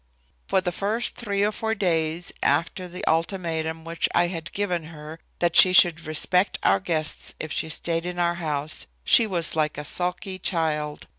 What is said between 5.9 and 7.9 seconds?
respect our guests if she